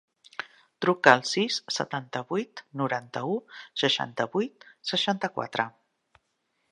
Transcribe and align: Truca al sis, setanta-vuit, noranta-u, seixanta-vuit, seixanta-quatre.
Truca 0.85 1.11
al 1.17 1.19
sis, 1.31 1.57
setanta-vuit, 1.75 2.63
noranta-u, 2.81 3.37
seixanta-vuit, 3.83 4.69
seixanta-quatre. 4.93 5.67